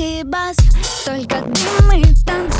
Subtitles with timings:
[0.00, 0.56] и бас
[1.04, 2.54] Только дым и танц.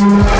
[0.00, 0.39] Снова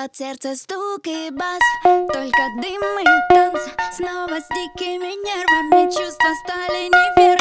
[0.00, 1.60] Под сердце стук и бас.
[1.84, 3.60] Только дым и танц
[3.92, 5.90] Снова с дикими нервами.
[5.90, 7.39] Чувства стали неверными